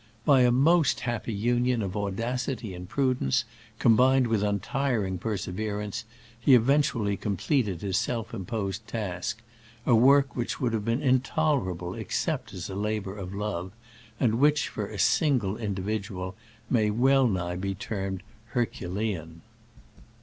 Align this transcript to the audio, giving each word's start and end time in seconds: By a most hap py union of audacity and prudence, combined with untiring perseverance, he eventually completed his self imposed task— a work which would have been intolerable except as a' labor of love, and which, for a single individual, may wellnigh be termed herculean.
By 0.25 0.41
a 0.41 0.51
most 0.51 1.01
hap 1.01 1.25
py 1.25 1.31
union 1.33 1.83
of 1.83 1.95
audacity 1.95 2.73
and 2.73 2.89
prudence, 2.89 3.43
combined 3.77 4.25
with 4.25 4.41
untiring 4.41 5.19
perseverance, 5.19 6.05
he 6.39 6.55
eventually 6.55 7.15
completed 7.15 7.83
his 7.83 7.97
self 7.97 8.33
imposed 8.33 8.87
task— 8.87 9.43
a 9.85 9.93
work 9.93 10.35
which 10.35 10.59
would 10.59 10.73
have 10.73 10.83
been 10.85 11.03
intolerable 11.03 11.93
except 11.93 12.51
as 12.51 12.67
a' 12.67 12.73
labor 12.73 13.15
of 13.15 13.31
love, 13.35 13.73
and 14.19 14.39
which, 14.39 14.69
for 14.69 14.87
a 14.87 14.97
single 14.97 15.55
individual, 15.55 16.33
may 16.67 16.89
wellnigh 16.89 17.55
be 17.57 17.75
termed 17.75 18.23
herculean. 18.53 19.41